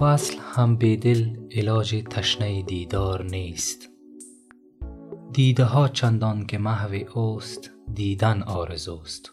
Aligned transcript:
وصل 0.00 0.36
هم 0.54 0.76
بیدل 0.76 1.36
علاج 1.56 2.04
تشنه 2.10 2.62
دیدار 2.62 3.24
نیست. 3.24 3.88
دیده 5.32 5.64
ها 5.64 5.88
چندان 5.88 6.46
که 6.46 6.58
محو 6.58 6.98
اوست 7.14 7.70
دیدن 7.94 8.42
آرزوست. 8.42 9.32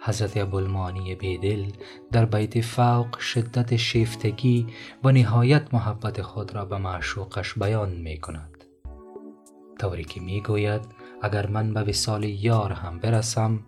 حضرت 0.00 0.36
ابوالمانی 0.36 1.14
بیدل 1.14 1.64
در 2.12 2.24
بیت 2.24 2.60
فوق 2.60 3.18
شدت 3.18 3.76
شیفتگی 3.76 4.66
و 5.04 5.12
نهایت 5.12 5.74
محبت 5.74 6.22
خود 6.22 6.54
را 6.54 6.64
به 6.64 6.78
معشوقش 6.78 7.58
بیان 7.58 7.92
می 7.92 8.18
کند. 8.18 8.64
طوری 9.78 10.04
که 10.04 10.20
می 10.20 10.40
گوید 10.40 10.82
اگر 11.22 11.46
من 11.46 11.74
به 11.74 11.82
وصال 11.82 12.24
یار 12.24 12.72
هم 12.72 12.98
برسم 12.98 13.60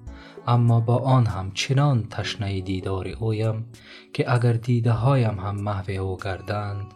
اما 0.46 0.80
با 0.80 0.96
آن 0.96 1.26
هم 1.26 1.50
چنان 1.54 2.08
تشنه 2.10 2.60
دیدار 2.60 3.08
اویم 3.08 3.66
که 4.12 4.32
اگر 4.32 4.52
دیده 4.52 4.92
هایم 4.92 5.40
هم 5.40 5.56
محو 5.56 5.90
او 5.90 6.16
گردند 6.16 6.86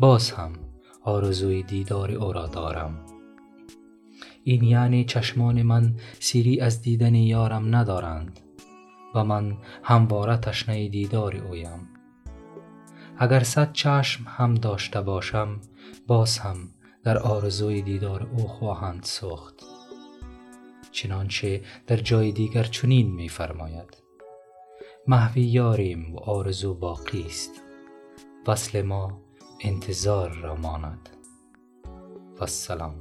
باز 0.00 0.30
هم 0.30 0.52
آرزوی 1.02 1.62
دیدار 1.62 2.12
او 2.12 2.32
را 2.32 2.46
دارم. 2.46 3.00
این 4.44 4.64
یعنی 4.64 5.04
چشمان 5.04 5.62
من 5.62 5.96
سیری 6.20 6.60
از 6.60 6.82
دیدن 6.82 7.14
یارم 7.14 7.76
ندارند 7.76 8.40
و 9.14 9.24
من 9.24 9.56
همواره 9.82 10.36
تشنه 10.36 10.88
دیدار 10.88 11.36
اویم. 11.36 11.88
اگر 13.18 13.40
صد 13.42 13.72
چشم 13.72 14.24
هم 14.26 14.54
داشته 14.54 15.00
باشم 15.00 15.60
باز 16.06 16.38
هم 16.38 16.56
در 17.04 17.18
آرزوی 17.18 17.82
دیدار 17.82 18.30
او 18.36 18.48
خواهند 18.48 19.02
سوخت 19.04 19.73
چنانچه 20.94 21.62
در 21.86 21.96
جای 21.96 22.32
دیگر 22.32 22.62
چنین 22.62 23.12
می 23.12 23.28
فرماید 23.28 23.96
محو 25.06 25.38
یاریم 25.38 26.14
و 26.14 26.18
آرزو 26.18 26.74
باقی 26.74 27.26
است. 27.26 27.50
وصل 28.46 28.82
ما 28.82 29.20
انتظار 29.60 30.30
را 30.30 30.54
ماند. 30.54 31.08
والسلام. 32.40 32.94